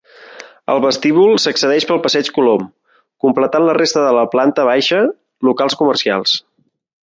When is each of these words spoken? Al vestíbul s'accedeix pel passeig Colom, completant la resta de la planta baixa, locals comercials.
Al 0.75 0.79
vestíbul 0.85 1.35
s'accedeix 1.43 1.85
pel 1.91 1.99
passeig 2.05 2.31
Colom, 2.37 2.65
completant 3.27 3.67
la 3.69 3.77
resta 3.81 4.07
de 4.07 4.17
la 4.21 4.25
planta 4.35 4.67
baixa, 4.73 5.05
locals 5.51 5.81
comercials. 5.85 6.37